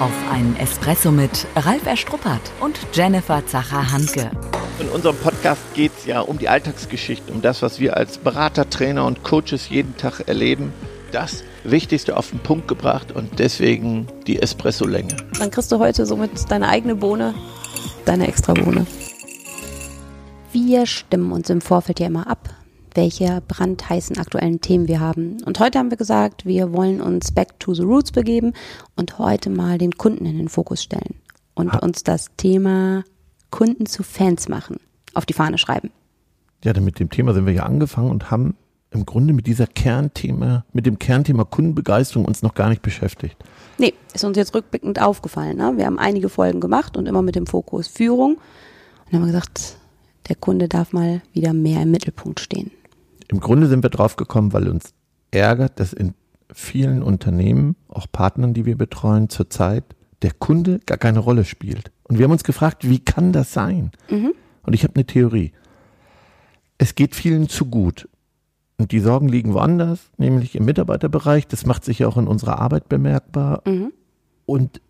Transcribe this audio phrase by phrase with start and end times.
[0.00, 4.28] Auf einen Espresso mit Ralf Erstruppert und Jennifer Zacher-Hanke.
[4.80, 8.68] In unserem Podcast geht es ja um die Alltagsgeschichte, um das, was wir als Berater,
[8.68, 10.72] Trainer und Coaches jeden Tag erleben.
[11.12, 15.16] Das Wichtigste auf den Punkt gebracht und deswegen die Espresso-Länge.
[15.38, 17.32] Dann kriegst du heute somit deine eigene Bohne,
[18.04, 18.88] deine extra Bohne.
[20.50, 22.50] Wir stimmen uns im Vorfeld ja immer ab,
[22.94, 25.42] welche brandheißen aktuellen Themen wir haben.
[25.44, 28.52] Und heute haben wir gesagt, wir wollen uns back to the roots begeben
[28.96, 31.16] und heute mal den Kunden in den Fokus stellen
[31.54, 31.78] und Ha.
[31.78, 33.04] uns das Thema
[33.50, 34.78] Kunden zu Fans machen
[35.14, 35.90] auf die Fahne schreiben.
[36.64, 38.56] Ja, denn mit dem Thema sind wir ja angefangen und haben
[38.90, 43.36] im Grunde mit dieser Kernthema, mit dem Kernthema Kundenbegeisterung uns noch gar nicht beschäftigt.
[43.76, 45.56] Nee, ist uns jetzt rückblickend aufgefallen.
[45.56, 45.74] Ne?
[45.76, 48.34] Wir haben einige Folgen gemacht und immer mit dem Fokus Führung.
[48.34, 48.40] Und
[49.10, 49.76] dann haben wir gesagt,
[50.28, 52.70] der Kunde darf mal wieder mehr im Mittelpunkt stehen.
[53.28, 54.94] Im Grunde sind wir drauf gekommen, weil uns
[55.30, 56.14] ärgert, dass in
[56.52, 59.84] vielen Unternehmen, auch Partnern, die wir betreuen, zurzeit
[60.22, 61.90] der Kunde gar keine Rolle spielt.
[62.04, 63.90] Und wir haben uns gefragt, wie kann das sein?
[64.62, 65.52] Und ich habe eine Theorie.
[66.78, 68.08] Es geht vielen zu gut.
[68.76, 71.46] Und die Sorgen liegen woanders, nämlich im Mitarbeiterbereich.
[71.46, 73.62] Das macht sich ja auch in unserer Arbeit bemerkbar.
[74.46, 74.80] Und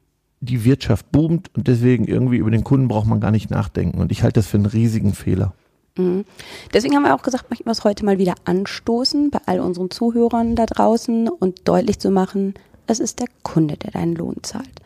[0.41, 4.01] die Wirtschaft boomt und deswegen irgendwie über den Kunden braucht man gar nicht nachdenken.
[4.01, 5.55] Und ich halte das für einen riesigen Fehler.
[5.97, 6.25] Mhm.
[6.73, 9.91] Deswegen haben wir auch gesagt, möchten wir es heute mal wieder anstoßen bei all unseren
[9.91, 12.55] Zuhörern da draußen und deutlich zu machen,
[12.87, 14.81] es ist der Kunde, der deinen Lohn zahlt.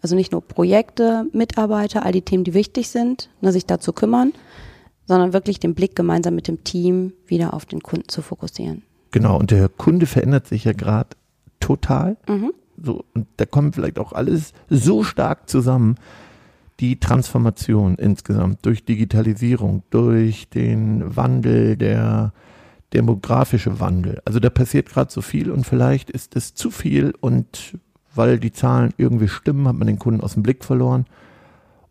[0.00, 4.32] Also nicht nur Projekte, Mitarbeiter, all die Themen, die wichtig sind, ne, sich dazu kümmern,
[5.06, 8.82] sondern wirklich den Blick gemeinsam mit dem Team wieder auf den Kunden zu fokussieren.
[9.10, 11.10] Genau, und der Kunde verändert sich ja gerade
[11.60, 12.16] total.
[12.28, 12.52] Mhm.
[12.82, 15.96] So, und da kommt vielleicht auch alles so stark zusammen.
[16.82, 22.32] Die Transformation insgesamt durch Digitalisierung, durch den Wandel, der
[22.92, 24.20] demografische Wandel.
[24.24, 27.78] Also da passiert gerade so viel und vielleicht ist es zu viel und
[28.14, 31.06] weil die Zahlen irgendwie stimmen, hat man den Kunden aus dem Blick verloren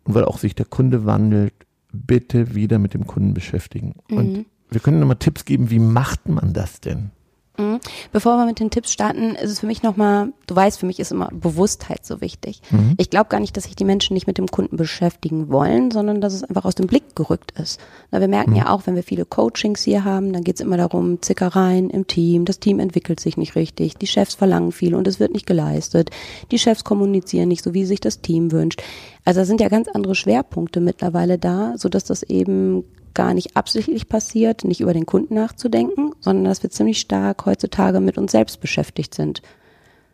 [0.04, 1.54] und weil auch sich der Kunde wandelt,
[1.92, 3.96] bitte wieder mit dem Kunden beschäftigen.
[4.10, 7.12] Und wir können nochmal Tipps geben, wie macht man das denn?
[7.58, 7.80] Mhm.
[8.12, 11.00] Bevor wir mit den Tipps starten, ist es für mich nochmal, du weißt, für mich
[11.00, 12.62] ist immer Bewusstheit so wichtig.
[12.98, 16.22] Ich glaube gar nicht, dass sich die Menschen nicht mit dem Kunden beschäftigen wollen, sondern
[16.22, 17.80] dass es einfach aus dem Blick gerückt ist.
[18.10, 20.78] Na, wir merken ja auch, wenn wir viele Coachings hier haben, dann geht es immer
[20.78, 25.08] darum, Zickereien im Team, das Team entwickelt sich nicht richtig, die Chefs verlangen viel und
[25.08, 26.10] es wird nicht geleistet,
[26.52, 28.82] die Chefs kommunizieren nicht so, wie sich das Team wünscht.
[29.26, 32.84] Also da sind ja ganz andere Schwerpunkte mittlerweile da, sodass das eben
[33.14, 38.00] gar nicht absichtlich passiert, nicht über den Kunden nachzudenken, sondern dass wir ziemlich stark heutzutage
[38.00, 39.42] mit uns selbst beschäftigt sind.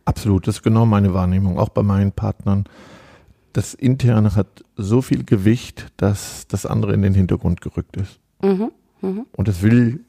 [0.06, 2.66] Absolut, das ist genau meine Wahrnehmung, auch bei meinen Partnern.
[3.54, 8.20] Das Interne hat so viel Gewicht, dass das andere in den Hintergrund gerückt ist.
[8.42, 8.72] Mhm.
[9.32, 10.00] Und das will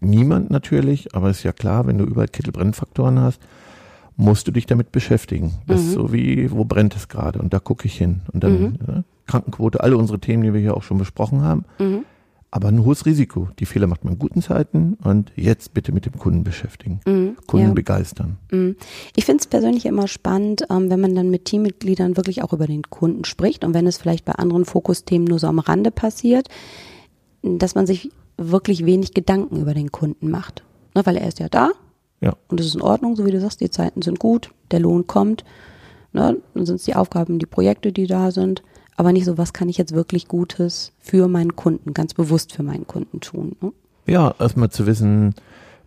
[0.00, 3.40] niemand natürlich, aber ist ja klar, wenn du überall Kittelbrennfaktoren hast,
[4.16, 5.54] musst du dich damit beschäftigen.
[5.66, 7.40] Das ist so wie, wo brennt es gerade?
[7.40, 8.20] Und da gucke ich hin.
[8.32, 11.64] Und dann ja, Krankenquote, alle unsere Themen, die wir hier auch schon besprochen haben.
[12.54, 13.48] Aber ein hohes Risiko.
[13.58, 17.00] Die Fehler macht man in guten Zeiten und jetzt bitte mit dem Kunden beschäftigen.
[17.48, 17.72] Kunden ja.
[17.72, 18.36] begeistern.
[18.52, 18.76] Mhm.
[19.16, 22.68] Ich finde es persönlich immer spannend, ähm, wenn man dann mit Teammitgliedern wirklich auch über
[22.68, 26.46] den Kunden spricht und wenn es vielleicht bei anderen Fokusthemen nur so am Rande passiert,
[27.42, 30.62] dass man sich wirklich wenig Gedanken über den Kunden macht.
[30.94, 31.72] Ne, weil er ist ja da
[32.20, 32.36] Ja.
[32.46, 35.08] und es ist in Ordnung, so wie du sagst, die Zeiten sind gut, der Lohn
[35.08, 35.44] kommt.
[36.12, 38.62] Ne, dann sind es die Aufgaben, die Projekte, die da sind.
[38.96, 42.62] Aber nicht so, was kann ich jetzt wirklich Gutes für meinen Kunden, ganz bewusst für
[42.62, 43.56] meinen Kunden tun.
[43.60, 43.72] Ne?
[44.06, 45.34] Ja, erstmal zu wissen,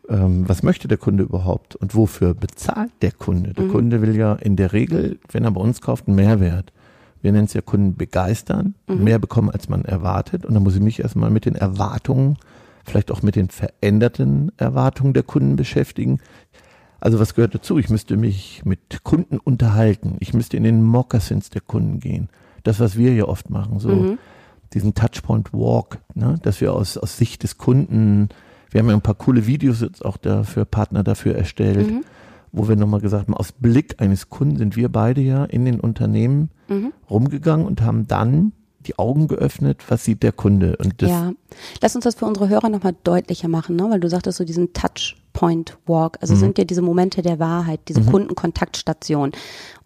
[0.10, 3.54] ähm, was möchte der Kunde überhaupt und wofür bezahlt der Kunde.
[3.54, 6.74] Der Kunde will ja in der Regel, wenn er bei uns kauft, einen Mehrwert.
[7.22, 10.46] Wir nennen es ja Kunden begeistern, mehr bekommen, als man erwartet.
[10.46, 12.38] Und dann muss ich mich erstmal mit den Erwartungen,
[12.86, 16.20] vielleicht auch mit den veränderten Erwartungen der Kunden beschäftigen.
[17.00, 17.80] Also was gehört dazu?
[17.80, 20.18] Ich müsste mich mit Kunden unterhalten.
[20.20, 22.30] Ich müsste in den Moccasins der Kunden gehen.
[22.68, 24.18] Das, was wir ja oft machen, so
[24.74, 26.36] diesen Touchpoint Walk, ne?
[26.42, 28.28] dass wir aus, aus Sicht des Kunden,
[28.72, 31.90] wir haben ja ein paar coole Videos jetzt auch dafür, Partner dafür erstellt,
[32.52, 35.80] wo wir nochmal gesagt haben, aus Blick eines Kunden sind wir beide ja in den
[35.80, 36.50] Unternehmen
[37.10, 38.52] rumgegangen und haben dann
[38.88, 41.34] die Augen geöffnet, was sieht der Kunde und das, Ja,
[41.82, 43.90] lass uns das für unsere Hörer nochmal deutlicher machen, ne?
[43.90, 48.02] weil du sagtest so diesen Touchpoint Walk, also sind ja diese Momente der Wahrheit, diese
[48.02, 49.32] Kundenkontaktstation.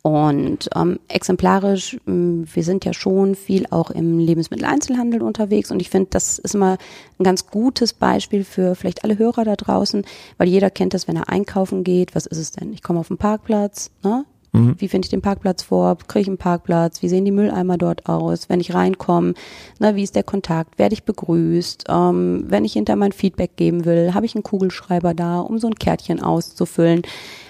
[0.03, 5.89] Und ähm, exemplarisch, mh, wir sind ja schon viel auch im Lebensmitteleinzelhandel unterwegs und ich
[5.91, 6.77] finde, das ist immer
[7.19, 10.03] ein ganz gutes Beispiel für vielleicht alle Hörer da draußen,
[10.37, 12.73] weil jeder kennt das, wenn er einkaufen geht, was ist es denn?
[12.73, 14.25] Ich komme auf den Parkplatz, ne?
[14.53, 14.75] Mhm.
[14.77, 15.97] Wie finde ich den Parkplatz vor?
[16.07, 17.01] Kriege ich einen Parkplatz?
[17.01, 18.49] Wie sehen die Mülleimer dort aus?
[18.49, 19.33] Wenn ich reinkomme,
[19.79, 20.77] na, wie ist der Kontakt?
[20.77, 21.85] Werde ich begrüßt?
[21.89, 25.67] Ähm, wenn ich hinter mein Feedback geben will, habe ich einen Kugelschreiber da, um so
[25.67, 27.03] ein Kärtchen auszufüllen.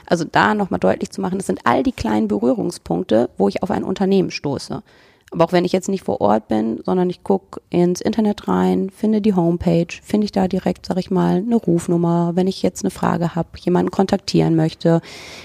[0.06, 3.72] Also da nochmal deutlich zu machen, das sind all die kleinen Berührungspunkte, wo ich auf
[3.72, 4.84] ein Unternehmen stoße.
[5.32, 8.90] Aber auch wenn ich jetzt nicht vor Ort bin, sondern ich gucke ins Internet rein,
[8.90, 12.84] finde die Homepage, finde ich da direkt, sag ich mal, eine Rufnummer, wenn ich jetzt
[12.84, 15.02] eine Frage habe, jemanden kontaktieren möchte.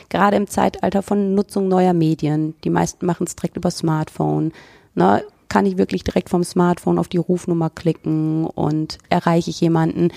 [0.08, 4.52] Gerade im Zeitalter von Nutzung neuer Medien, die meisten machen es direkt über Smartphone.
[4.96, 10.10] Ne, kann ich wirklich direkt vom Smartphone auf die Rufnummer klicken und erreiche ich jemanden.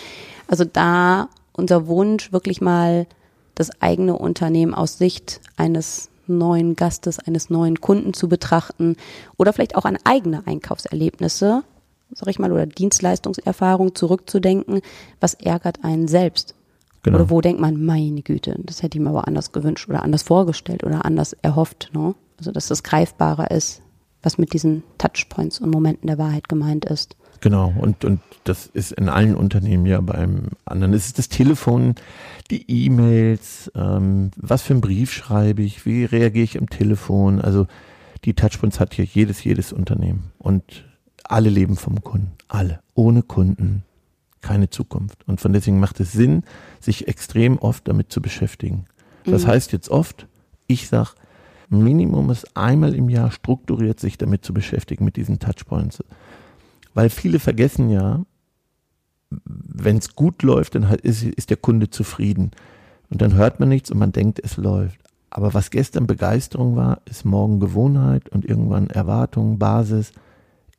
[0.48, 3.06] Also da unser Wunsch, wirklich mal
[3.54, 8.96] das eigene Unternehmen aus Sicht eines neuen Gastes, eines neuen Kunden zu betrachten
[9.38, 11.64] oder vielleicht auch an eigene Einkaufserlebnisse,
[12.12, 14.82] sag ich mal, oder Dienstleistungserfahrung zurückzudenken,
[15.20, 16.56] was ärgert einen selbst.
[17.04, 17.18] Genau.
[17.18, 20.24] Oder wo denkt man, meine Güte, das hätte ich mir aber anders gewünscht oder anders
[20.24, 21.92] vorgestellt oder anders erhofft.
[21.94, 22.16] Ne?
[22.38, 23.82] Also dass das greifbarer ist,
[24.22, 27.16] was mit diesen Touchpoints und Momenten der Wahrheit gemeint ist.
[27.42, 30.94] Genau, und, und das ist in allen Unternehmen ja beim anderen.
[30.94, 31.96] Es ist das Telefon,
[32.52, 37.40] die E-Mails, ähm, was für einen Brief schreibe ich, wie reagiere ich am Telefon.
[37.40, 37.68] Also
[38.26, 40.32] die Touchpoints hat hier jedes, jedes Unternehmen.
[40.38, 40.86] Und
[41.24, 42.32] alle leben vom Kunden.
[42.48, 42.82] Alle.
[42.94, 43.84] Ohne Kunden
[44.42, 45.28] keine Zukunft.
[45.28, 46.44] Und von deswegen macht es Sinn,
[46.80, 48.86] sich extrem oft damit zu beschäftigen.
[49.26, 49.48] Das mhm.
[49.48, 50.28] heißt jetzt oft,
[50.68, 51.16] ich sag,
[51.70, 56.04] Minimum ist einmal im Jahr strukturiert sich damit zu beschäftigen, mit diesen Touchpoints.
[56.94, 58.26] Weil viele vergessen ja,
[59.30, 62.52] wenn es gut läuft, dann ist, ist der Kunde zufrieden.
[63.10, 65.00] Und dann hört man nichts und man denkt, es läuft.
[65.30, 70.12] Aber was gestern Begeisterung war, ist morgen Gewohnheit und irgendwann Erwartung, Basis.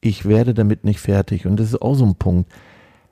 [0.00, 1.46] Ich werde damit nicht fertig.
[1.46, 2.50] Und das ist auch so ein Punkt.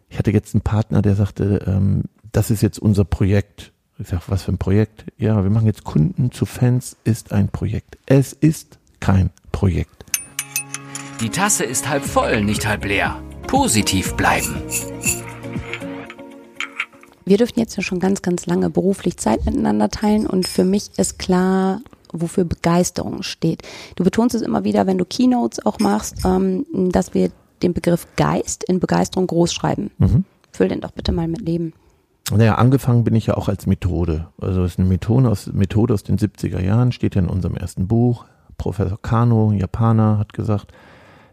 [0.09, 3.73] Ich hatte jetzt einen Partner, der sagte, ähm, das ist jetzt unser Projekt.
[3.99, 5.05] Ich sage, was für ein Projekt?
[5.17, 7.99] Ja, wir machen jetzt Kunden zu Fans, ist ein Projekt.
[8.06, 9.98] Es ist kein Projekt.
[11.20, 13.20] Die Tasse ist halb voll, nicht halb leer.
[13.49, 14.62] Positiv bleiben.
[17.25, 20.97] Wir dürften jetzt ja schon ganz, ganz lange beruflich Zeit miteinander teilen und für mich
[20.97, 21.81] ist klar,
[22.12, 23.62] wofür Begeisterung steht.
[23.97, 27.32] Du betonst es immer wieder, wenn du Keynotes auch machst, ähm, dass wir
[27.62, 29.91] den Begriff Geist in Begeisterung groß schreiben.
[29.99, 30.25] Mhm.
[30.53, 31.73] Füll den doch bitte mal mit Leben.
[32.31, 34.29] Naja, angefangen bin ich ja auch als Methode.
[34.41, 37.56] Also es ist eine Methode aus, Methode aus den 70er Jahren, steht ja in unserem
[37.56, 38.25] ersten Buch.
[38.56, 40.73] Professor Kano, Japaner, hat gesagt,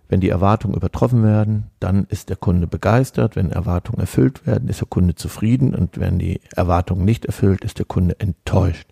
[0.08, 3.36] wenn die Erwartungen übertroffen werden, dann ist der Kunde begeistert.
[3.36, 5.74] Wenn Erwartungen erfüllt werden, ist der Kunde zufrieden.
[5.74, 8.88] Und wenn die Erwartungen nicht erfüllt, ist der Kunde enttäuscht.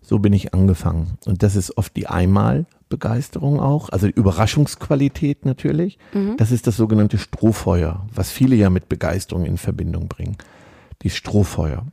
[0.00, 1.18] So bin ich angefangen.
[1.26, 5.98] Und das ist oft die Einmalbegeisterung auch, also Überraschungsqualität natürlich.
[6.14, 6.38] Mhm.
[6.38, 10.38] Das ist das sogenannte Strohfeuer, was viele ja mit Begeisterung in Verbindung bringen.
[11.02, 11.84] Die Strohfeuer.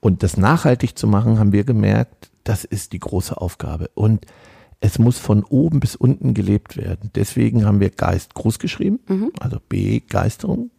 [0.00, 3.90] Und das nachhaltig zu machen, haben wir gemerkt, das ist die große Aufgabe.
[3.92, 4.24] Und
[4.80, 7.10] es muss von oben bis unten gelebt werden.
[7.14, 9.30] Deswegen haben wir Geist groß geschrieben, mhm.
[9.38, 10.70] also Begeisterung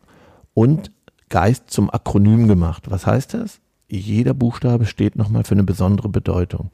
[0.53, 0.91] und
[1.29, 2.89] Geist zum Akronym gemacht.
[2.89, 3.61] Was heißt das?
[3.87, 6.71] Jeder Buchstabe steht nochmal für eine besondere Bedeutung.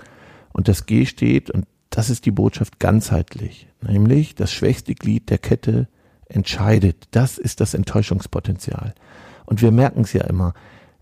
[0.53, 5.37] Und das G steht, und das ist die Botschaft ganzheitlich, nämlich das schwächste Glied der
[5.37, 5.87] Kette
[6.29, 7.07] entscheidet.
[7.11, 8.95] Das ist das Enttäuschungspotenzial.
[9.45, 10.53] Und wir merken es ja immer.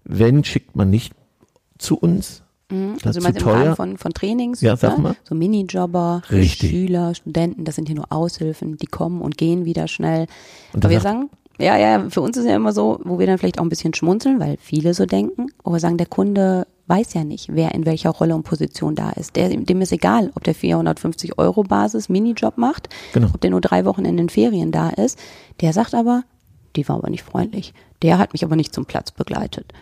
[0.03, 1.13] Wenn schickt man nicht
[1.77, 2.97] zu uns, Mhm.
[3.03, 5.15] Also du meinst im Rahmen von, von Trainings, ja, sag mal.
[5.23, 6.71] so Minijobber, Richtig.
[6.71, 10.27] Schüler, Studenten, das sind hier nur Aushilfen, die kommen und gehen wieder schnell.
[10.73, 11.29] Und Aber wir sagen,
[11.59, 13.93] ja, ja, für uns ist ja immer so, wo wir dann vielleicht auch ein bisschen
[13.93, 18.09] schmunzeln, weil viele so denken, aber sagen, der Kunde weiß ja nicht, wer in welcher
[18.11, 19.35] Rolle und Position da ist.
[19.35, 23.27] Der, dem ist egal, ob der 450 Euro Basis Minijob macht, genau.
[23.33, 25.17] ob der nur drei Wochen in den Ferien da ist.
[25.61, 26.23] Der sagt aber,
[26.75, 27.73] die war aber nicht freundlich.
[28.01, 29.73] Der hat mich aber nicht zum Platz begleitet.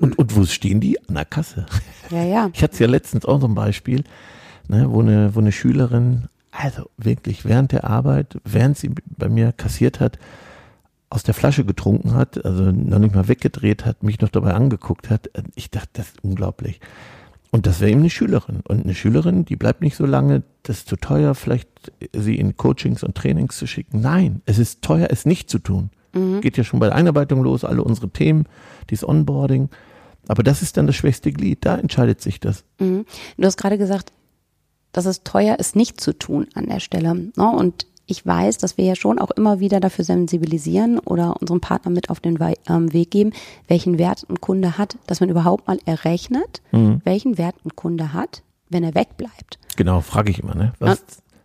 [0.00, 0.98] Und, und wo stehen die?
[1.08, 1.66] An der Kasse.
[2.10, 2.50] Ja, ja.
[2.54, 4.02] Ich hatte es ja letztens auch so ein Beispiel,
[4.66, 9.52] ne, wo, eine, wo eine Schülerin, also wirklich während der Arbeit, während sie bei mir
[9.52, 10.18] kassiert hat,
[11.10, 15.10] aus der Flasche getrunken hat, also noch nicht mal weggedreht hat, mich noch dabei angeguckt
[15.10, 15.28] hat.
[15.54, 16.80] Ich dachte, das ist unglaublich.
[17.50, 18.60] Und das wäre eben eine Schülerin.
[18.66, 21.68] Und eine Schülerin, die bleibt nicht so lange, das ist zu teuer, vielleicht
[22.14, 24.00] sie in Coachings und Trainings zu schicken.
[24.00, 25.90] Nein, es ist teuer, es nicht zu tun.
[26.12, 26.40] Mhm.
[26.40, 28.46] Geht ja schon bei der Einarbeitung los, alle unsere Themen,
[28.90, 29.68] dieses Onboarding.
[30.28, 32.64] Aber das ist dann das schwächste Glied, da entscheidet sich das.
[32.78, 33.04] Mhm.
[33.36, 34.12] Du hast gerade gesagt,
[34.92, 37.14] dass es teuer ist, nicht zu tun an der Stelle.
[37.14, 37.32] Ne?
[37.36, 41.90] Und ich weiß, dass wir ja schon auch immer wieder dafür sensibilisieren oder unserem Partner
[41.90, 42.38] mit auf den
[42.68, 43.32] ähm, Weg geben,
[43.68, 47.02] welchen Wert ein Kunde hat, dass man überhaupt mal errechnet, mhm.
[47.04, 49.58] welchen Wert ein Kunde hat, wenn er wegbleibt.
[49.76, 50.72] Genau, frage ich immer, ne?
[50.78, 51.02] Was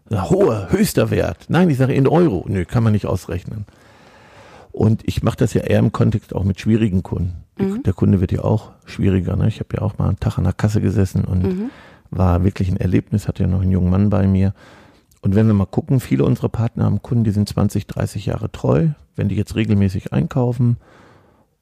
[0.10, 0.30] ja.
[0.30, 1.46] hoher, höchster Wert?
[1.50, 2.46] Nein, ich sage in Euro.
[2.48, 3.66] Nö, kann man nicht ausrechnen.
[4.74, 7.44] Und ich mache das ja eher im Kontext auch mit schwierigen Kunden.
[7.60, 7.84] Mhm.
[7.84, 9.36] Der Kunde wird ja auch schwieriger.
[9.36, 9.48] Ne?
[9.48, 11.70] Ich habe ja auch mal einen Tag an der Kasse gesessen und mhm.
[12.10, 14.54] war wirklich ein Erlebnis, hatte ja noch einen jungen Mann bei mir.
[15.22, 18.52] Und wenn wir mal gucken, viele unserer Partner haben Kunden, die sind 20, 30 Jahre
[18.52, 18.90] treu.
[19.16, 20.78] Wenn die jetzt regelmäßig einkaufen,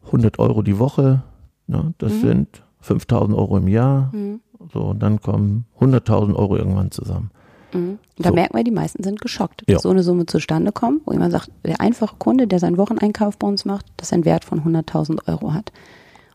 [0.06, 1.22] 100 Euro die Woche,
[1.68, 2.22] ne, das Mhm.
[2.22, 4.10] sind 5000 Euro im Jahr.
[4.16, 4.40] Mhm.
[4.72, 7.32] So, und dann kommen 100.000 Euro irgendwann zusammen.
[7.74, 8.00] Mhm.
[8.18, 8.36] Da So.
[8.36, 9.76] merkt man, die meisten sind geschockt, Ja.
[9.76, 13.38] dass so eine Summe zustande kommt, wo jemand sagt, der einfache Kunde, der seinen Wocheneinkauf
[13.38, 15.72] bei uns macht, dass er einen Wert von 100.000 Euro hat.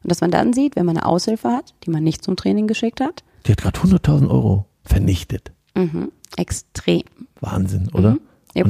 [0.02, 2.66] Und dass man dann sieht, wenn man eine Aushilfe hat, die man nicht zum Training
[2.66, 5.52] geschickt hat, Die hat gerade 100.000 Euro vernichtet.
[5.75, 6.11] mhm.
[6.37, 7.02] extrem.
[7.40, 8.12] Wahnsinn, oder?
[8.12, 8.21] Mhm.
[8.55, 8.64] Ja.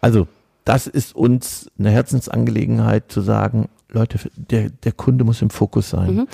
[0.00, 0.26] Also,
[0.64, 6.14] das ist uns eine Herzensangelegenheit zu sagen, Leute, der, der Kunde muss im Fokus sein.
[6.14, 6.28] Mhm.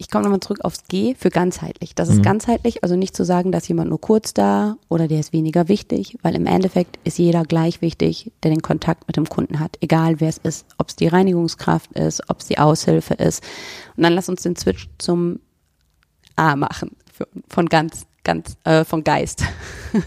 [0.00, 1.94] Ich komme nochmal zurück aufs G für ganzheitlich.
[1.94, 2.22] Das ist Mhm.
[2.22, 6.16] ganzheitlich, also nicht zu sagen, dass jemand nur kurz da oder der ist weniger wichtig,
[6.22, 10.18] weil im Endeffekt ist jeder gleich wichtig, der den Kontakt mit dem Kunden hat, egal
[10.18, 13.44] wer es ist, ob es die Reinigungskraft ist, ob es die Aushilfe ist.
[13.94, 15.38] Und dann lass uns den Switch zum
[16.34, 19.44] A machen, für, von ganz, ganz, äh, von Geist.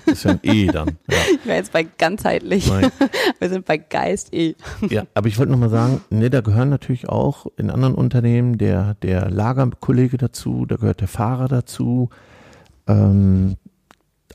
[0.05, 0.97] Das ist ja ein E dann.
[1.09, 1.17] Ja.
[1.33, 2.67] Ich wäre jetzt bei ganzheitlich.
[2.69, 2.91] Nein.
[3.39, 4.55] Wir sind bei Geist E.
[4.89, 8.95] Ja, aber ich wollte nochmal sagen, ne, da gehören natürlich auch in anderen Unternehmen der,
[8.95, 12.09] der Lagerkollege dazu, da gehört der Fahrer dazu.
[12.87, 13.55] Ähm,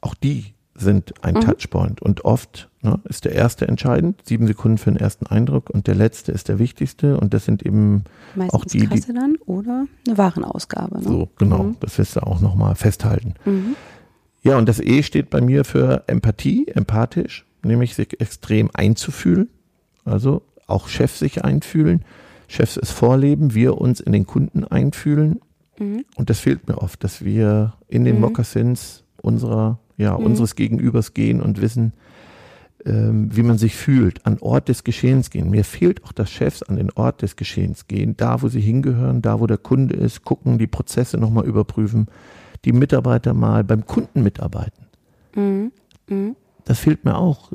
[0.01, 1.41] auch die sind ein Mhm.
[1.41, 2.03] Touchpoint.
[2.03, 5.95] Und oft ne, ist der erste entscheidend, sieben Sekunden für den ersten Eindruck und der
[5.95, 7.19] letzte ist der wichtigste.
[7.19, 8.05] Und das sind eben
[8.35, 10.99] Meistens die, die- Kasse dann oder eine Warenausgabe.
[10.99, 11.03] Ne?
[11.05, 11.77] so, genau, Mhm.
[11.81, 13.35] das wirst du auch nochmal festhalten.
[13.45, 13.75] Mhm.
[14.43, 19.49] Ja, und das E steht bei mir für Empathie, empathisch, nämlich sich extrem einzufühlen.
[20.05, 22.05] Also auch Chefs sich einfühlen,
[22.47, 25.41] Chefs es vorleben, wir uns in den Kunden einfühlen.
[25.79, 26.05] Mhm.
[26.17, 28.21] Und das fehlt mir oft, dass wir in den Mhm.
[28.23, 30.25] Mokassins unserer, ja, Mhm.
[30.27, 31.93] unseres Gegenübers gehen und wissen,
[32.85, 35.51] ähm, wie man sich fühlt, an Ort des Geschehens gehen.
[35.51, 39.23] Mir fehlt auch, dass Chefs an den Ort des Geschehens gehen, da wo sie hingehören,
[39.23, 42.07] da wo der Kunde ist, gucken, die Prozesse nochmal überprüfen,
[42.65, 44.87] die Mitarbeiter mal beim Kunden mitarbeiten.
[45.35, 45.73] Mhm.
[46.09, 46.37] Mhm.
[46.65, 47.53] Das fehlt mir auch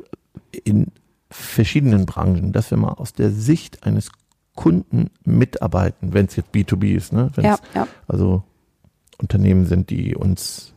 [0.64, 0.88] in
[1.30, 4.10] verschiedenen Branchen, dass wir mal aus der Sicht eines
[4.54, 7.30] Kunden mitarbeiten, wenn es jetzt B2B ist, ne?
[7.34, 7.88] Wenn's Ja, ja.
[8.06, 8.44] also
[9.18, 10.74] Unternehmen sind, die uns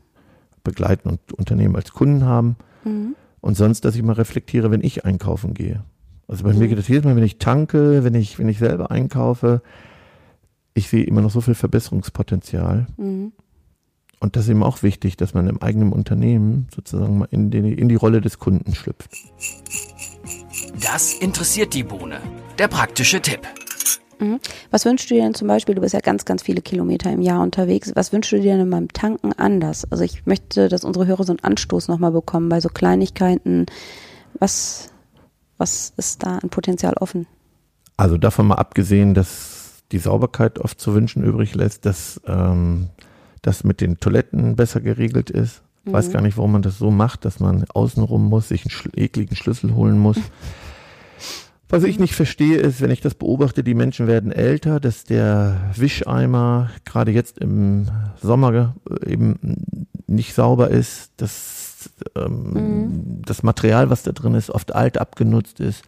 [0.63, 2.55] begleiten und Unternehmen als Kunden haben.
[2.83, 3.15] Mhm.
[3.47, 5.81] Und sonst, dass ich mal reflektiere, wenn ich einkaufen gehe.
[6.27, 6.67] Also bei mir Mhm.
[6.67, 9.61] geht das jedes Mal, wenn ich tanke, wenn ich, wenn ich selber einkaufe,
[10.73, 12.87] ich sehe immer noch so viel Verbesserungspotenzial.
[12.97, 13.31] Mhm.
[14.19, 17.59] Und das ist eben auch wichtig, dass man im eigenen Unternehmen sozusagen mal in die,
[17.71, 19.11] in die Rolle des Kunden schlüpft.
[20.81, 22.19] Das interessiert die Bohne.
[22.59, 23.47] Der praktische Tipp.
[24.71, 27.21] Was wünschst du dir denn zum Beispiel, du bist ja ganz, ganz viele Kilometer im
[27.21, 29.89] Jahr unterwegs, was wünschst du dir denn beim Tanken anders?
[29.91, 33.65] Also ich möchte, dass unsere Hörer so einen Anstoß nochmal bekommen bei so Kleinigkeiten.
[34.39, 34.89] Was,
[35.57, 37.27] was ist da an Potenzial offen?
[37.95, 42.89] Also davon mal abgesehen, dass die Sauberkeit oft zu wünschen übrig lässt, dass ähm,
[43.41, 45.61] das mit den Toiletten besser geregelt ist.
[45.85, 46.13] Ich weiß Mhm.
[46.13, 49.73] gar nicht, warum man das so macht, dass man außenrum muss, sich einen ekligen Schlüssel
[49.73, 50.17] holen muss.
[51.69, 55.57] Was ich nicht verstehe, ist, wenn ich das beobachte, die Menschen werden älter, dass der
[55.75, 57.87] Wischeimer gerade jetzt im
[58.21, 59.65] Sommer äh, eben
[60.07, 65.83] nicht sauber ist, dass ähm, das Material, was da drin ist, oft alt abgenutzt ist.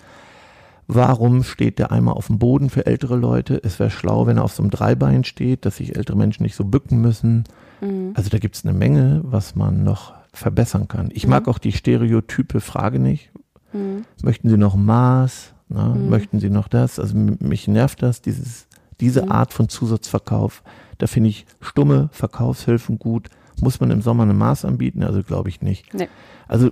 [0.87, 3.61] Warum steht der Eimer auf dem Boden für ältere Leute?
[3.63, 6.55] Es wäre schlau, wenn er auf so einem Dreibein steht, dass sich ältere Menschen nicht
[6.55, 7.45] so bücken müssen.
[7.79, 8.11] Mhm.
[8.15, 11.09] Also da gibt es eine Menge, was man noch verbessern kann.
[11.13, 13.31] Ich mag auch die stereotype Frage nicht.
[13.71, 14.03] Mhm.
[14.23, 15.53] Möchten Sie noch Maß?
[15.69, 16.09] Na, Mhm.
[16.09, 16.99] Möchten Sie noch das?
[16.99, 18.67] Also mich nervt das, dieses,
[18.99, 19.31] diese Mhm.
[19.31, 20.63] Art von Zusatzverkauf.
[20.97, 23.29] Da finde ich stumme Verkaufshilfen gut.
[23.61, 25.03] Muss man im Sommer eine Maß anbieten?
[25.03, 25.93] Also glaube ich nicht.
[25.93, 26.09] Nee.
[26.47, 26.71] Also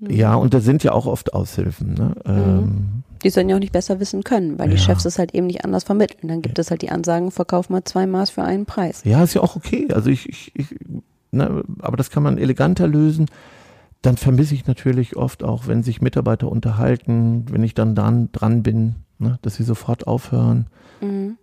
[0.00, 0.10] Mhm.
[0.10, 1.94] ja, und da sind ja auch oft Aushilfen.
[1.94, 2.14] Ne?
[2.24, 2.86] Ähm,
[3.22, 4.80] Die sollen ja auch nicht besser wissen können, weil die Ja.
[4.82, 6.28] Chefs es halt eben nicht anders vermitteln.
[6.28, 9.02] Dann gibt es halt die Ansagen, verkauf mal zwei Maß für einen Preis.
[9.04, 9.88] Ja, ist ja auch okay.
[9.92, 10.74] Also ich, ich, ich
[11.30, 13.26] na, aber das kann man eleganter lösen.
[14.04, 18.62] Dann vermisse ich natürlich oft auch, wenn sich Mitarbeiter unterhalten, wenn ich dann, dann dran
[18.62, 20.66] bin, ne, dass sie sofort aufhören.
[21.00, 21.38] Mhm.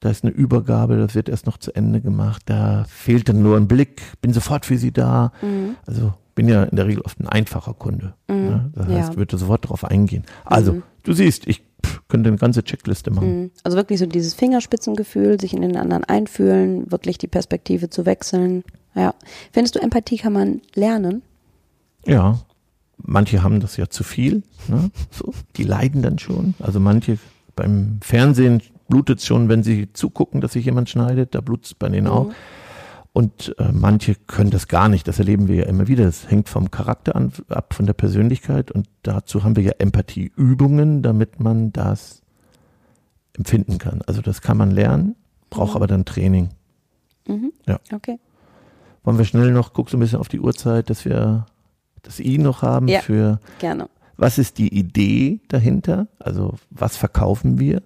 [0.00, 2.42] Da ist eine Übergabe, das wird erst noch zu Ende gemacht.
[2.46, 5.30] Da fehlt dann nur ein Blick, bin sofort für sie da.
[5.42, 5.76] Mhm.
[5.86, 8.14] Also bin ja in der Regel oft ein einfacher Kunde.
[8.28, 8.34] Mhm.
[8.36, 8.70] Ne?
[8.74, 9.16] Das heißt, Ja.
[9.16, 10.24] würde sofort darauf eingehen.
[10.46, 10.82] Also, Mhm.
[11.02, 11.64] du siehst, ich
[12.08, 13.40] könnte eine ganze Checkliste machen.
[13.42, 13.50] Mhm.
[13.62, 18.64] Also wirklich so dieses Fingerspitzengefühl, sich in den anderen einfühlen, wirklich die Perspektive zu wechseln.
[18.94, 19.14] Ja.
[19.52, 21.20] Findest du, Empathie kann man lernen?
[22.06, 22.38] Ja,
[22.98, 24.90] manche haben das ja zu viel, ne?
[25.10, 26.54] so, die leiden dann schon.
[26.60, 27.18] Also manche
[27.56, 31.74] beim Fernsehen blutet es schon, wenn sie zugucken, dass sich jemand schneidet, da blutet es
[31.74, 32.28] bei denen auch.
[32.28, 32.32] Mhm.
[33.12, 36.04] Und äh, manche können das gar nicht, das erleben wir ja immer wieder.
[36.04, 41.02] Das hängt vom Charakter an, ab, von der Persönlichkeit und dazu haben wir ja Empathieübungen,
[41.02, 42.20] damit man das
[43.36, 44.02] empfinden kann.
[44.06, 45.16] Also das kann man lernen,
[45.48, 45.76] braucht Mhm.
[45.76, 46.50] aber dann Training.
[47.26, 47.52] Mhm.
[47.66, 47.80] Ja.
[47.92, 48.18] Okay.
[49.02, 51.46] Wollen wir schnell noch, guck so ein bisschen auf die Uhrzeit, dass wir
[52.06, 53.00] das I noch haben Ja.
[53.00, 53.88] für Gerne.
[54.16, 56.06] was ist die Idee dahinter?
[56.18, 57.82] Also was verkaufen wir?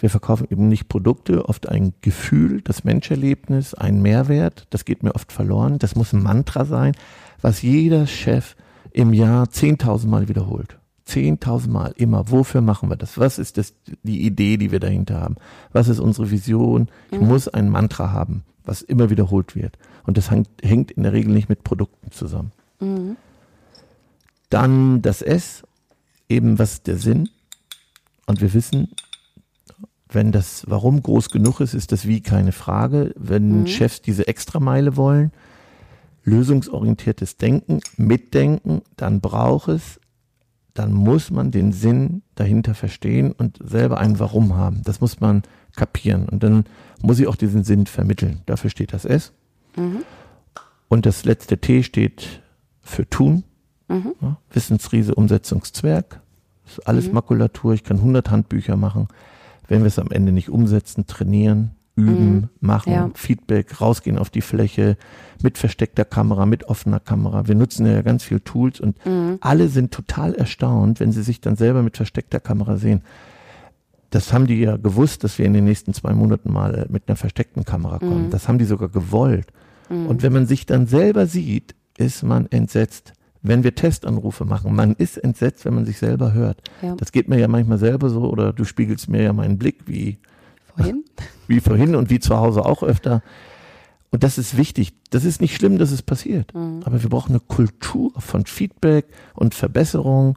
[0.00, 4.66] Wir verkaufen eben nicht Produkte, oft ein Gefühl, das Menscherlebnis, ein Mehrwert.
[4.70, 5.78] Das geht mir oft verloren.
[5.78, 6.94] Das muss ein Mantra sein,
[7.42, 8.56] was jeder Chef
[8.92, 10.78] im Jahr 10.000 Mal wiederholt.
[11.06, 12.30] 10.000 Mal immer.
[12.30, 13.18] Wofür machen wir das?
[13.18, 15.36] Was ist das, die Idee, die wir dahinter haben?
[15.72, 16.88] Was ist unsere Vision?
[17.10, 19.76] Ich muss ein Mantra haben, was immer wiederholt wird.
[20.06, 22.52] Und das hängt, hängt in der Regel nicht mit Produkten zusammen.
[24.50, 25.62] Dann das S,
[26.28, 27.28] eben was ist der Sinn?
[28.26, 28.88] Und wir wissen,
[30.08, 33.14] wenn das Warum groß genug ist, ist das Wie keine Frage.
[33.16, 35.32] Wenn Chefs diese Extrameile wollen,
[36.24, 40.00] lösungsorientiertes Denken, Mitdenken, dann braucht es,
[40.74, 44.82] dann muss man den Sinn dahinter verstehen und selber ein Warum haben.
[44.84, 45.42] Das muss man
[45.76, 46.28] kapieren.
[46.28, 46.64] Und dann
[47.02, 48.42] muss ich auch diesen Sinn vermitteln.
[48.46, 49.32] Dafür steht das S.
[50.88, 52.42] Und das letzte T steht
[52.82, 53.44] für tun.
[54.20, 56.20] Ja, Wissensriese, Umsetzungszwerg.
[56.64, 57.74] Das ist alles Makulatur.
[57.74, 59.08] Ich kann 100 Handbücher machen.
[59.66, 63.10] Wenn wir es am Ende nicht umsetzen, trainieren, üben, machen, Ja.
[63.14, 64.96] Feedback, rausgehen auf die Fläche
[65.42, 67.48] mit versteckter Kamera, mit offener Kamera.
[67.48, 68.96] Wir nutzen ja ganz viel Tools und
[69.40, 73.02] alle sind total erstaunt, wenn sie sich dann selber mit versteckter Kamera sehen.
[74.10, 77.16] Das haben die ja gewusst, dass wir in den nächsten zwei Monaten mal mit einer
[77.16, 78.30] versteckten Kamera kommen.
[78.30, 79.52] Das haben die sogar gewollt.
[79.88, 83.12] Und wenn man sich dann selber sieht, ist man entsetzt.
[83.42, 86.60] Wenn wir Testanrufe machen, man ist entsetzt, wenn man sich selber hört.
[86.82, 86.94] Ja.
[86.96, 90.18] Das geht mir ja manchmal selber so oder du spiegelst mir ja meinen Blick wie,
[90.76, 91.04] Vorhin?
[91.48, 93.22] wie vorhin und wie zu Hause auch öfter.
[94.10, 94.92] Und das ist wichtig.
[95.10, 96.52] Das ist nicht schlimm, dass es passiert.
[96.54, 100.36] Aber wir brauchen eine Kultur von Feedback und Verbesserung.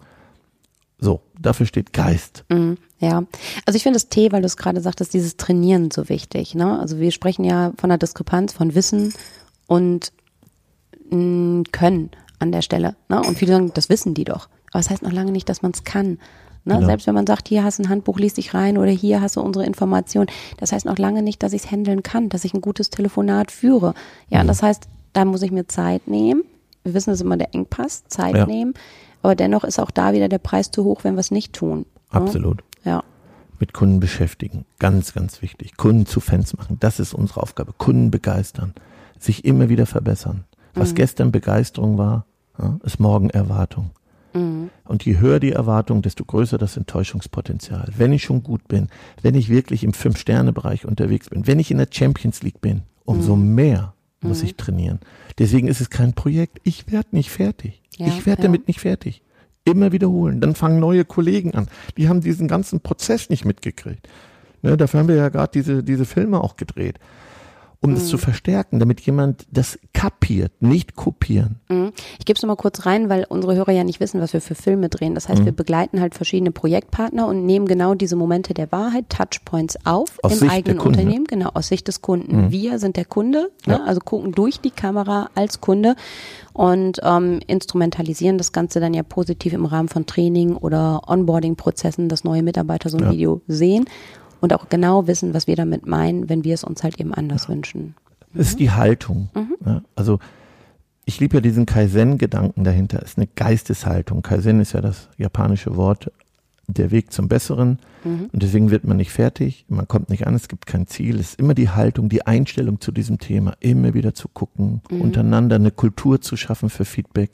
[1.00, 2.46] So, dafür steht Geist.
[2.50, 3.24] Mhm, Ja,
[3.66, 6.56] also ich finde das T, weil du es gerade sagtest, dieses Trainieren so wichtig.
[6.56, 6.80] Ne?
[6.80, 9.14] Also wir sprechen ja von einer Diskrepanz von Wissen
[9.68, 10.14] und
[11.10, 12.12] mh, Können
[12.44, 12.96] an der Stelle.
[13.10, 13.22] Ne?
[13.22, 14.48] Und viele sagen, das wissen die doch.
[14.72, 16.20] Aber es heißt noch lange nicht, dass man es kann.
[16.66, 16.76] Ne?
[16.76, 16.86] Genau.
[16.86, 19.36] Selbst wenn man sagt, hier hast du ein Handbuch, lies dich rein oder hier hast
[19.36, 20.28] du unsere Information.
[20.58, 23.52] Das heißt noch lange nicht, dass ich es handeln kann, dass ich ein gutes Telefonat
[23.52, 23.94] führe.
[24.30, 24.48] Ja, Mhm.
[24.48, 26.44] das heißt, da muss ich mir Zeit nehmen.
[26.84, 28.46] Wir wissen, das ist immer der Engpass, Zeit Ja.
[28.46, 28.74] nehmen.
[29.22, 31.80] Aber dennoch ist auch da wieder der Preis zu hoch, wenn wir es nicht tun.
[31.80, 31.86] ne?
[32.12, 32.64] Absolut.
[32.84, 33.04] Ja.
[33.60, 34.66] Mit Kunden beschäftigen.
[34.80, 35.78] Ganz, ganz wichtig.
[35.78, 36.78] Kunden zu Fans machen.
[36.82, 37.74] Das ist unsere Aufgabe.
[37.78, 38.74] Kunden begeistern.
[39.20, 40.44] Sich immer wieder verbessern.
[40.76, 42.26] Was gestern Begeisterung war,
[42.58, 43.92] ja, ist morgen Erwartung.
[44.86, 47.90] Und je höher die Erwartung, desto größer das Enttäuschungspotenzial.
[47.96, 48.88] Wenn ich schon gut bin,
[49.22, 53.36] wenn ich wirklich im Fünf-Sterne-Bereich unterwegs bin, wenn ich in der Champions League bin, umso
[53.36, 55.00] mehr muss ich trainieren.
[55.38, 56.60] Deswegen ist es kein Projekt.
[56.64, 57.82] Ich werde nicht fertig.
[57.98, 58.48] Ja, ich werde ja.
[58.48, 59.22] damit nicht fertig.
[59.66, 60.42] Immer wiederholen.
[60.42, 61.68] Dann fangen neue Kollegen an.
[61.98, 64.08] Die haben diesen ganzen Prozess nicht mitgekriegt.
[64.62, 67.00] Ne, dafür haben wir ja gerade diese, diese Filme auch gedreht.
[67.84, 71.58] Um das zu verstärken, damit jemand das kapiert, nicht kopieren.
[71.70, 71.92] Mhm.
[72.18, 74.56] Ich gebe es nochmal kurz rein, weil unsere Hörer ja nicht wissen, was wir für
[74.56, 75.16] Filme drehen.
[75.16, 75.46] Das heißt, Mhm.
[75.46, 80.34] wir begleiten halt verschiedene Projektpartner und nehmen genau diese Momente der Wahrheit, Touchpoints auf Aus
[80.34, 80.80] im Sicht eigenen.
[80.80, 82.52] Unternehmen, genau, aus Sicht des Kunden.
[82.52, 83.74] Wir sind der Kunde, ne?
[83.74, 83.84] Ja.
[83.84, 85.96] also gucken durch die Kamera als Kunde
[86.54, 92.24] und ähm, instrumentalisieren das Ganze dann ja positiv im Rahmen von Training oder Onboarding-Prozessen, dass
[92.24, 93.12] neue Mitarbeiter so ein Ja.
[93.12, 93.86] Video sehen
[94.44, 97.48] und auch genau wissen, was wir damit meinen, wenn wir es uns halt eben anders
[97.48, 97.96] wünschen.
[98.34, 99.30] Das ist die Haltung.
[99.66, 100.20] Ja, also
[101.06, 103.02] ich liebe ja diesen Kaizen-Gedanken dahinter.
[103.02, 104.22] Es ist eine Geisteshaltung.
[104.22, 106.12] Kaizen ist ja das japanische Wort,
[106.68, 107.80] der Weg zum Besseren.
[108.04, 111.22] Und deswegen wird man nicht fertig, man kommt nicht an, es gibt kein Ziel.
[111.22, 115.56] Es ist immer die Haltung, die Einstellung zu diesem Thema, immer wieder zu gucken, untereinander
[115.56, 117.32] eine Kultur zu schaffen für Feedback.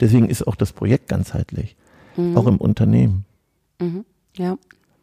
[0.00, 1.76] Deswegen ist auch das Projekt ganzheitlich,
[2.34, 3.26] auch im Unternehmen.
[4.36, 4.58] Ja.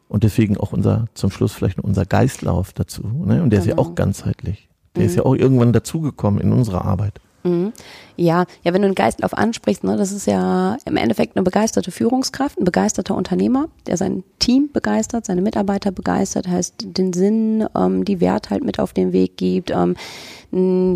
[0.08, 3.04] Und deswegen auch unser, zum Schluss vielleicht unser Geistlauf dazu.
[3.04, 3.42] Ne?
[3.42, 3.90] Und der ist ja Genau.
[3.90, 4.70] auch ganzheitlich.
[4.96, 7.20] Der ist ja auch irgendwann dazugekommen in unserer Arbeit.
[7.44, 7.74] Mhm.
[8.16, 11.92] Ja, ja, wenn du einen Geistlauf ansprichst, ne, das ist ja im Endeffekt eine begeisterte
[11.92, 18.04] Führungskraft, ein begeisterter Unternehmer, der sein Team begeistert, seine Mitarbeiter begeistert, heißt den Sinn, ähm,
[18.04, 19.96] die Wert halt mit auf den Weg gibt, ähm,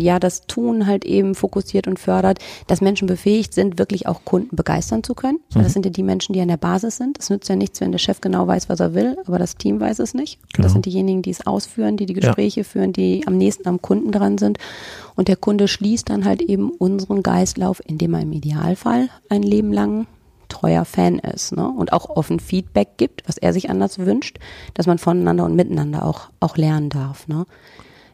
[0.00, 4.56] ja, das Tun halt eben fokussiert und fördert, dass Menschen befähigt sind, wirklich auch Kunden
[4.56, 5.40] begeistern zu können.
[5.52, 7.18] Weil das sind ja die Menschen, die an der Basis sind.
[7.18, 9.80] Es nützt ja nichts, wenn der Chef genau weiß, was er will, aber das Team
[9.80, 10.38] weiß es nicht.
[10.52, 10.64] Genau.
[10.64, 14.12] Das sind diejenigen, die es ausführen, die die Gespräche führen, die am nächsten am Kunden
[14.12, 14.58] dran sind.
[15.14, 19.72] Und der Kunde schließt dann halt eben unseren Geistlauf, indem er im Idealfall ein Leben
[19.72, 20.06] lang
[20.48, 21.68] treuer Fan ist ne?
[21.68, 24.38] und auch offen Feedback gibt, was er sich anders wünscht,
[24.74, 27.28] dass man voneinander und miteinander auch, auch lernen darf.
[27.28, 27.46] Ne?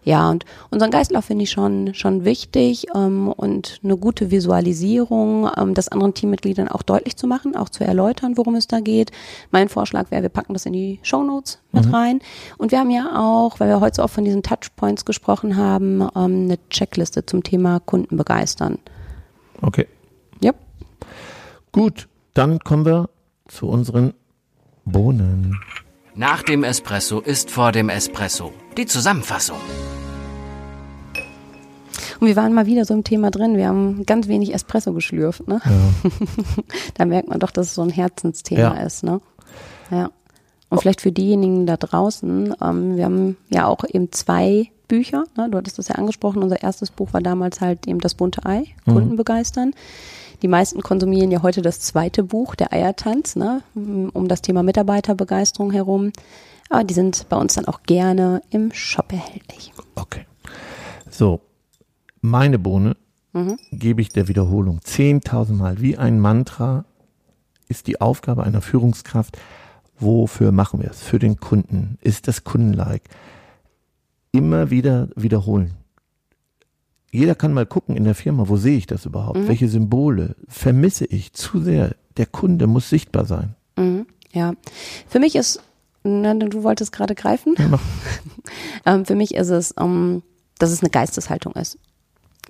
[0.07, 5.75] Ja, und unseren Geistlauf finde ich schon, schon wichtig ähm, und eine gute Visualisierung, ähm,
[5.75, 9.11] das anderen Teammitgliedern auch deutlich zu machen, auch zu erläutern, worum es da geht.
[9.51, 11.95] Mein Vorschlag wäre, wir packen das in die Show Notes mit mhm.
[11.95, 12.21] rein.
[12.57, 16.03] Und wir haben ja auch, weil wir heute so oft von diesen Touchpoints gesprochen haben,
[16.03, 18.79] ähm, eine Checkliste zum Thema Kunden begeistern.
[19.61, 19.89] Okay.
[20.41, 20.53] Ja.
[21.73, 23.11] Gut, dann kommen wir
[23.49, 24.15] zu unseren
[24.85, 25.59] Bohnen.
[26.15, 28.53] Nach dem Espresso ist vor dem Espresso.
[28.77, 29.59] Die Zusammenfassung.
[32.21, 33.57] Und wir waren mal wieder so im Thema drin.
[33.57, 35.47] Wir haben ganz wenig Espresso geschlürft.
[35.49, 35.61] Ne?
[35.65, 36.11] Ja.
[36.95, 38.85] da merkt man doch, dass es so ein Herzensthema ja.
[38.85, 39.05] ist.
[39.05, 39.21] Ne?
[39.91, 40.11] Ja.
[40.69, 45.25] Und vielleicht für diejenigen da draußen, ähm, wir haben ja auch eben zwei Bücher.
[45.37, 45.49] Ne?
[45.51, 46.43] Du hattest das ja angesprochen.
[46.43, 49.17] Unser erstes Buch war damals halt eben das bunte Ei, Kunden mhm.
[49.17, 49.75] begeistern.
[50.43, 53.63] Die meisten konsumieren ja heute das zweite Buch, der Eiertanz, ne?
[53.75, 56.13] um das Thema Mitarbeiterbegeisterung herum.
[56.69, 59.73] Aber die sind bei uns dann auch gerne im Shop erhältlich.
[59.95, 60.27] Okay.
[61.11, 61.41] So,
[62.27, 62.97] meine Bohne
[63.33, 63.59] mhm.
[63.73, 65.81] gebe ich der Wiederholung 10.000 Mal.
[65.81, 66.85] Wie ein Mantra
[67.69, 69.39] ist die Aufgabe einer Führungskraft.
[69.99, 71.03] Wofür machen wir es?
[71.03, 71.99] Für den Kunden.
[72.03, 73.09] Ist das Kundenlike?
[74.33, 75.75] Immer wieder wiederholen.
[77.11, 79.39] Jeder kann mal gucken in der Firma, wo sehe ich das überhaupt?
[79.39, 79.49] Mhm.
[79.49, 81.97] Welche Symbole vermisse ich zu sehr?
[82.19, 83.55] Der Kunde muss sichtbar sein.
[83.77, 84.07] Mhm.
[84.33, 84.53] Ja,
[85.09, 85.63] für mich ist,
[86.03, 87.55] na, du wolltest gerade greifen.
[87.59, 87.79] Ja,
[88.85, 90.23] ähm, für mich ist es, um, ähm,
[90.59, 91.79] dass es eine Geisteshaltung ist.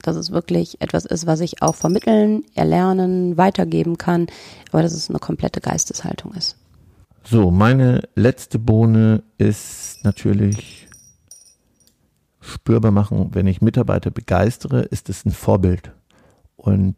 [0.06, 4.28] Dass es wirklich etwas ist, was ich auch vermitteln, erlernen, weitergeben kann,
[4.70, 6.56] aber dass es eine komplette Geisteshaltung ist.
[7.24, 10.86] So, meine letzte Bohne ist natürlich
[12.40, 15.90] spürbar machen, wenn ich Mitarbeiter begeistere, ist es ein Vorbild.
[16.54, 16.94] Und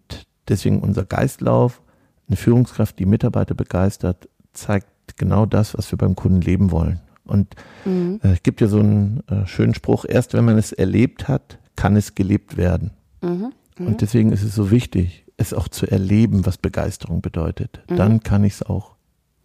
[0.47, 1.81] deswegen unser Geistlauf,
[2.29, 7.01] eine Führungskraft, die Mitarbeiter begeistert, zeigt genau das, was wir beim Kunden leben wollen.
[7.25, 8.21] Und mhm.
[8.23, 11.59] äh, es gibt ja so einen äh, schönen Spruch, erst wenn man es erlebt hat,
[11.77, 12.91] kann es gelebt werden.
[13.21, 13.53] Mhm.
[13.79, 17.81] Und deswegen ist es so wichtig, es auch zu erleben, was Begeisterung bedeutet.
[17.89, 17.97] Mhm.
[17.97, 18.97] Dann kann ich es auch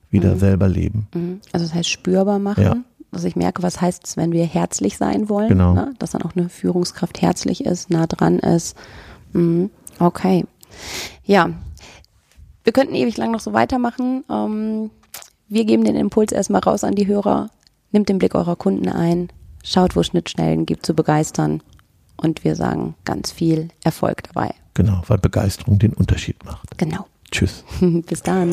[0.10, 0.40] wieder mhm.
[0.40, 1.08] selber leben.
[1.14, 1.42] Mhm.
[1.52, 2.64] Also das heißt spürbar machen.
[2.64, 2.78] Ja
[3.14, 5.50] dass ich merke, was heißt es, wenn wir herzlich sein wollen.
[5.50, 5.74] Genau.
[5.74, 5.94] Ne?
[6.00, 8.76] Dass dann auch eine Führungskraft herzlich ist, nah dran ist.
[9.32, 9.70] Mhm.
[10.00, 10.46] Okay.
[11.24, 11.52] Ja.
[12.64, 14.24] Wir könnten ewig lang noch so weitermachen.
[14.30, 14.90] Ähm,
[15.48, 17.50] wir geben den Impuls erstmal raus an die Hörer.
[17.92, 19.30] Nimmt den Blick eurer Kunden ein.
[19.64, 21.62] Schaut, wo es Schnittstellen gibt zu begeistern.
[22.18, 24.54] Und wir sagen ganz viel Erfolg dabei.
[24.74, 26.78] Genau, weil Begeisterung den Unterschied macht.
[26.78, 27.06] Genau.
[27.32, 27.64] Tschüss.
[27.82, 28.52] Bis dann.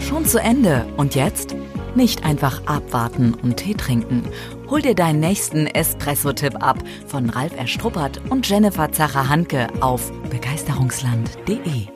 [0.00, 0.86] Schon zu Ende.
[0.96, 1.54] Und jetzt?
[1.94, 4.22] Nicht einfach abwarten und Tee trinken.
[4.68, 11.95] Hol dir deinen nächsten Espresso-Tipp ab von Ralf Erstruppert und Jennifer Zacher-Hanke auf begeisterungsland.de.